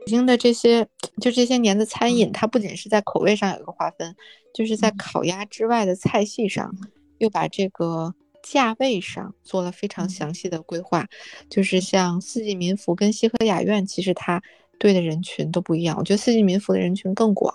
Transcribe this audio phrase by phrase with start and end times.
[0.00, 0.86] 北京的这些，
[1.20, 4.16] 就这些年的餐饮，它不仅是在口味上有一个划分，
[4.54, 6.74] 就是在烤鸭之外的菜系上，
[7.18, 11.06] 又把这个价位上做了非常详细的规划。
[11.50, 14.42] 就是像四季民福跟西河雅苑，其实它
[14.78, 15.94] 对的人群都不一样。
[15.98, 17.54] 我觉得四季民福的人群更广，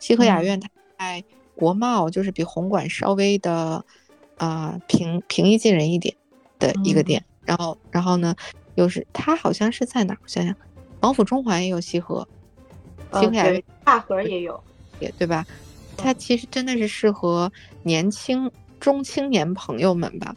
[0.00, 0.68] 西河雅苑它
[0.98, 1.22] 在
[1.54, 3.84] 国贸，就是比红馆稍微的
[4.36, 6.16] 啊平平易近人一点
[6.58, 7.24] 的一个店。
[7.44, 8.34] 然后，然后呢，
[8.74, 10.16] 又是它好像是在哪？
[10.22, 10.54] 我想想。
[11.00, 12.26] 王府中环也有西河，
[13.12, 14.62] 西河雅大河也有，
[15.00, 15.44] 也对吧？
[15.96, 17.50] 它其实真的是适合
[17.82, 18.50] 年轻
[18.80, 20.34] 中青年朋友们吧。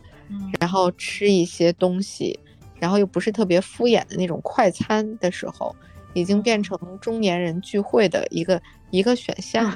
[0.60, 2.38] 然后吃一些东西，
[2.82, 5.74] 然后又不是特别敷衍的那种快餐的时候，
[6.14, 9.74] 已经变成中年人聚会的一个一个选项。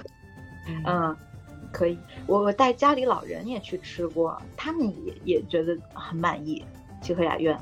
[0.85, 1.15] 嗯，
[1.71, 1.97] 可以。
[2.27, 6.61] 我带家里老人也去吃过，他们也也觉得很满意
[7.01, 7.57] 西河雅苑。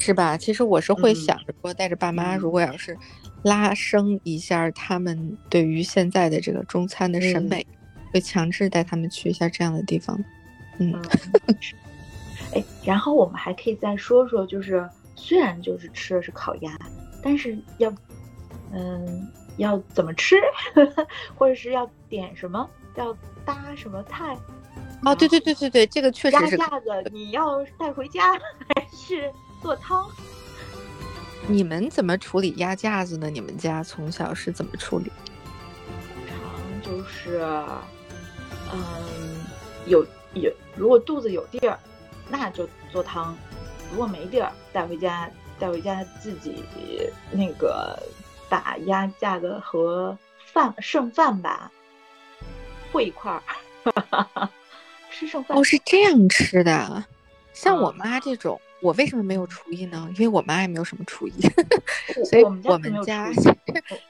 [0.00, 0.36] 是吧？
[0.36, 2.96] 其实我是会想着说，带着爸妈，如果要是
[3.42, 7.64] 拉升一下他们对于现在的这个中餐的审美，
[8.12, 10.18] 会强制带他们去一下这样的地方。
[10.78, 10.94] 嗯，
[12.54, 16.76] 哎，然后我们还可以再说说，就是虽然就是吃的是烤鸭，
[17.22, 17.92] 但是要，
[18.72, 20.36] 嗯，要怎么吃，
[21.36, 23.14] 或者是要点什么，要
[23.44, 24.36] 搭什么菜？
[25.04, 26.56] 哦，对对对对对，这个确实是。
[26.56, 29.30] 鸭架子你要带回家还是？
[29.60, 30.10] 做汤，
[31.46, 33.28] 你们怎么处理鸭架子呢？
[33.28, 35.12] 你们家从小是怎么处理？
[36.16, 37.40] 通常就是，
[38.72, 39.44] 嗯，
[39.86, 41.78] 有有，如果肚子有地儿，
[42.28, 43.34] 那就做汤；
[43.90, 46.64] 如果没地儿，带回家带回家自己
[47.30, 47.98] 那个
[48.48, 50.16] 把鸭架子和
[50.52, 51.70] 饭剩饭吧
[52.92, 53.42] 烩一块儿，
[55.12, 55.58] 吃剩饭。
[55.58, 57.04] 哦，是这样吃的，
[57.52, 58.58] 像我妈这种。
[58.82, 60.08] 我为什么没有厨艺呢？
[60.16, 61.32] 因为我妈也没有什么厨艺，
[62.24, 63.30] 所以我们家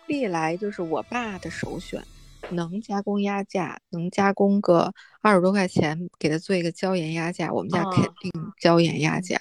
[0.06, 2.02] 历来就是我爸的首选。
[2.52, 9.38] 能加工鸭架，能加工个二十多块钱，给他做一个椒盐鸭架，我们家肯定椒盐鸭架。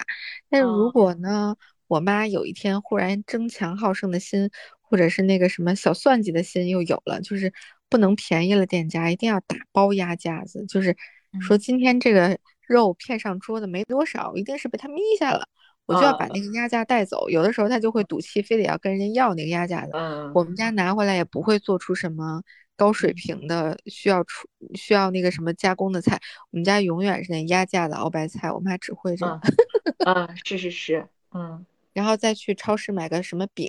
[0.50, 1.56] 但是如果呢，
[1.88, 4.50] 我妈有一天忽然争强好胜的心，
[4.82, 7.54] 或者是那个什么小算计的心又有了，就是
[7.90, 10.96] 不能便宜了店家，一定要打包鸭架子，就是
[11.42, 12.38] 说今天这个。
[12.70, 15.44] 肉片上桌子没多少，一定是被他眯下了，
[15.88, 17.28] 我就要把那个鸭架带走。
[17.30, 20.32] 有的时候他就会赌气，非得要跟人家要那个鸭架的。
[20.36, 22.44] 我们家拿回来也不会做出什么
[22.76, 26.20] 高水平的需要出需要那个什么加工的菜。
[26.52, 29.42] 我们家永远是那鸭架的熬白菜，我妈只会这个。
[30.06, 33.68] 嗯，是是是，嗯，然后再去超市买个什么饼，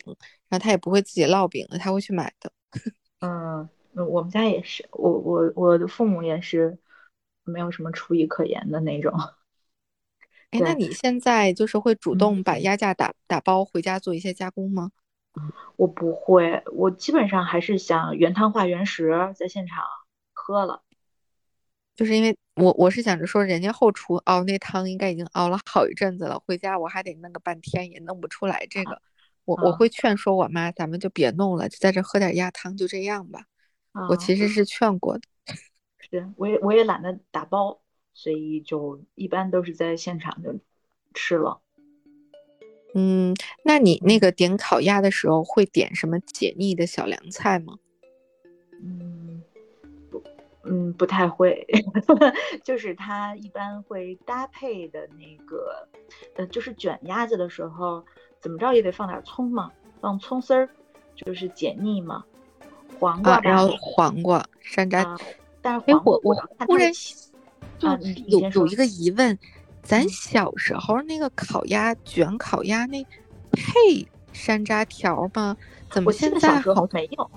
[0.51, 2.53] 然后他也不会自己烙饼的，他会去买的。
[3.21, 6.77] 嗯，我们家也是，我我我的父母也是。
[7.45, 9.13] 没有什么厨艺可言的那种。
[10.51, 14.91] 哎，那你现在就是会主动把鸭架打打包回家做一些加工吗？
[15.77, 19.85] 我不会，我基本上还是想原汤化原食，在现场
[20.33, 20.83] 喝了。
[21.95, 29.01] 就是因为我我是想着说，人家后厨熬那汤应该已经熬了好一阵子了，回家我还得弄个半天，也弄不出来这个。
[29.45, 33.45] 我我会劝说我妈，咱们就别弄了，就在这喝点鸭汤，就这样吧。
[34.09, 35.23] 我其实是劝过的。
[36.11, 37.81] 是，我也我也懒得打包，
[38.13, 40.59] 所以就一般都是在现场就
[41.15, 41.61] 吃了。
[42.95, 47.79] 嗯，那你那个点烤鸭的时候会点什么解腻的小凉菜吗？
[48.83, 49.41] 嗯，
[50.11, 50.23] 不，
[50.65, 51.65] 嗯，不太会，
[52.65, 55.89] 就是它一般会搭配的那个，
[56.35, 58.05] 呃，就是卷鸭子的时候，
[58.41, 60.69] 怎么着也得放点葱嘛，放葱丝儿，
[61.15, 62.25] 就是解腻嘛。
[62.99, 65.17] 黄瓜，然后黄瓜、山楂。
[65.63, 66.35] 但是，哎，我我
[66.67, 66.91] 忽然
[67.79, 67.89] 就
[68.27, 69.39] 有有一个疑问，
[69.83, 73.05] 咱小时候那个烤鸭卷烤鸭那
[73.53, 75.57] 配山楂条吗？
[75.91, 77.31] 怎么现在好没有？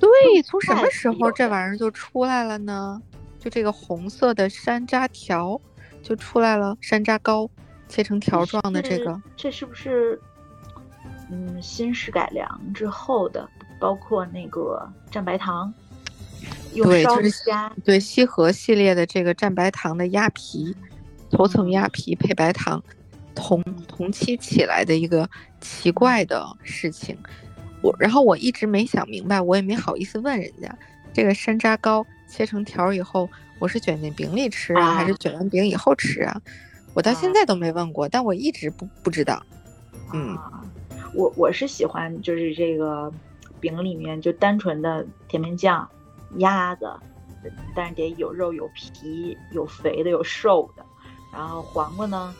[0.00, 3.00] 对，从什么时候这玩意儿就出来了呢？
[3.38, 5.60] 就这个红色的山楂条
[6.02, 7.48] 就出来了，山楂糕
[7.88, 10.20] 切成条状的这个，这是不是
[11.30, 13.48] 嗯新式改良之后的？
[13.80, 15.72] 包括那个蘸白糖。
[16.74, 17.42] 对，就是
[17.84, 20.74] 对西河系列的这个蘸白糖的鸭皮，
[21.30, 22.82] 头层鸭皮配白糖，
[23.34, 25.28] 同同期起来的一个
[25.60, 27.16] 奇怪的事情。
[27.80, 30.72] 我然后我一直没想明白，我也没好意思问人家，
[31.12, 33.28] 这个山楂糕切成条以后，
[33.58, 36.40] 我是卷进饼里吃啊，还是卷完饼以后吃啊？
[36.94, 39.40] 我到现在都没问过，但我一直不不知道。
[40.12, 40.36] 嗯，
[41.14, 43.12] 我我是喜欢就是这个
[43.60, 45.88] 饼里面就单纯的甜面酱。
[46.36, 46.90] 鸭子，
[47.74, 50.84] 但是得有肉有皮，有肥的有瘦的。
[51.32, 52.34] 然后黄瓜呢，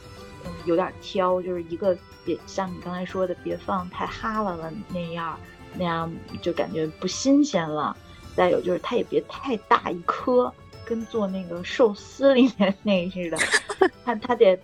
[0.44, 5.38] 嗯，有点挑，就是一个别像你刚才说的，别放太哈喇了那样，
[5.74, 7.96] 那样就感觉不新鲜了。
[8.36, 10.52] 再有就是它也别太大一颗，
[10.84, 13.38] 跟做那个寿司里面那似的，
[14.04, 14.58] 它它得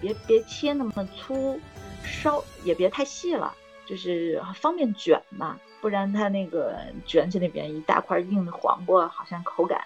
[0.00, 1.58] 别别切那么粗，
[2.02, 3.54] 稍也别太细了，
[3.90, 5.58] 就是方便卷嘛。
[5.80, 9.82] 不然它那个卷起那边一大块硬的黄瓜，好像口感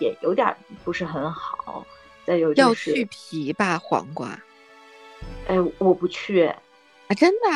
[0.00, 1.86] 也有点不是很好。
[2.24, 4.28] 再有就是要去皮吧，黄瓜。
[5.46, 7.50] 哎，我不去啊，真的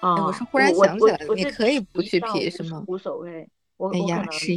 [0.00, 0.24] 啊！
[0.24, 2.84] 我是忽然想起来了，你可以不去皮是吗？
[2.86, 3.48] 无所谓。
[3.76, 4.54] 我哎呀，是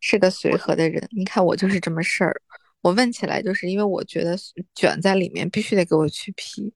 [0.00, 1.06] 是个随和的人。
[1.10, 2.40] 你看我就是这么事儿。
[2.80, 4.36] 我问起来，就是因为我觉得
[4.74, 6.72] 卷在里面必须得给我去皮，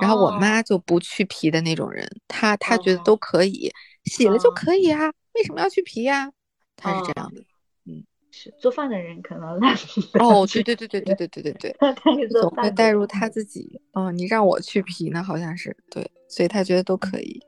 [0.00, 3.70] 然后我妈就不去皮的那种人，她她觉得都可以
[4.04, 6.30] 洗了就可以啊，为什么要去皮呀？
[6.76, 7.42] 她是这样的。
[8.32, 9.58] 是做饭的人可能
[10.20, 11.92] 哦，对对对对对对对对对，他
[12.40, 13.80] 总会带入他自己。
[13.92, 17.42] 哦，你让我去皮呢，好像是对，所以他觉得都可以。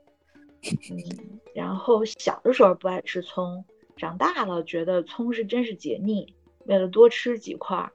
[0.91, 3.63] 嗯，然后小的时候不爱吃葱，
[3.95, 6.35] 长大了觉得葱是真是解腻，
[6.65, 7.89] 为了多吃几块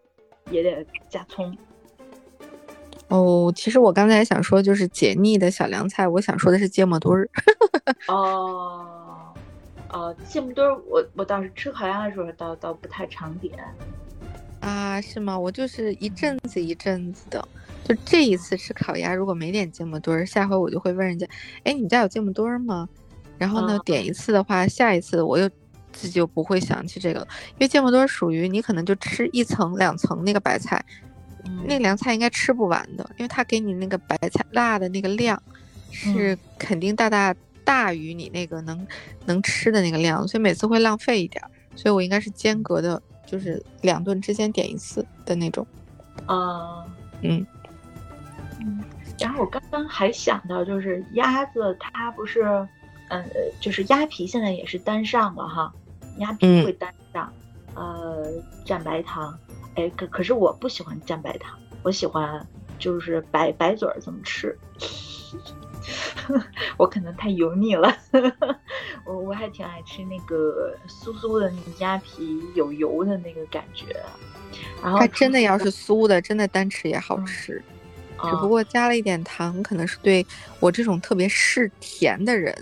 [0.50, 1.54] 也得加葱。
[3.08, 7.28] 哦，其实我刚才想说就是解腻的小凉菜，我想说的是芥末墩儿。
[8.08, 8.86] 哦。
[9.90, 13.58] 呃，芥末墩儿，我我倒是吃烤鸭的时候，倒倒不太常点。
[14.60, 15.38] 啊，是吗？
[15.38, 17.42] 我就是一阵子一阵子的。
[17.84, 21.26] 就这一次吃烤鸭，如果没点芥末墩儿，下回我就会问人家，
[21.64, 22.86] 哎，你们家有芥末墩儿吗？
[23.38, 25.48] 然后呢，点一次的话，下一次我又
[25.90, 30.84] 自己就不会想起这个了，因为芥末墩儿属于你可能就吃一层两层那个白菜，
[31.66, 35.42] 那凉菜应该吃不完的，因为它给你那个白菜辣的那个量
[35.90, 37.34] 是肯定大大。
[37.64, 38.86] 大于你那个能
[39.26, 45.66] 能吃的那个量，所以每次会浪费一点儿，所以我应该是间隔的，就是两顿之间点一次的那种。
[46.24, 46.82] 啊，
[47.20, 47.46] 嗯
[48.60, 48.82] 嗯。
[49.18, 52.42] 然后我刚刚还想到，就是鸭子它不是，
[53.10, 53.22] 嗯，
[53.60, 55.70] 就是鸭皮现在也是单上了哈，
[56.20, 57.30] 鸭皮会单上，
[57.74, 58.32] 呃，
[58.64, 59.38] 蘸白糖。
[59.78, 62.44] 哎，可可是我不喜欢蘸白糖，我喜欢
[62.80, 64.58] 就是白白嘴儿这么吃。
[66.76, 67.96] 我可能太油腻了，
[69.06, 73.96] 我我还挺爱吃那个酥酥的那个鸭皮，有油的那个感觉。
[74.82, 77.62] 然后它真的要是酥的，真的单吃也好吃，
[78.22, 80.26] 只不过加了一点糖，可能是对
[80.58, 82.52] 我这种特别嗜甜的人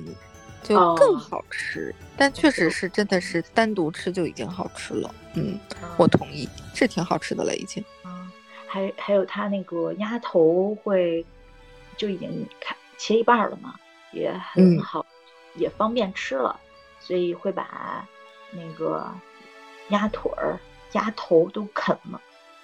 [0.66, 1.94] 就更好吃。
[2.16, 5.14] 但确实是真的是单独吃就已经好吃了。
[5.34, 5.58] 嗯，
[5.96, 7.84] 我同意，是挺好吃的了已经。
[8.04, 8.30] 嗯，
[8.66, 11.24] 还还有它那个鸭头会
[11.96, 12.74] 就已经开。
[12.98, 13.74] 切一半了嘛，
[14.10, 15.04] 也很好，
[15.54, 16.58] 也方便吃了，
[16.98, 18.08] 所以会把
[18.50, 19.06] 那个
[19.90, 20.58] 鸭腿儿、
[20.92, 22.18] 鸭头都啃了，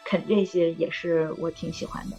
[0.07, 2.17] 啃这些也是我挺喜欢的。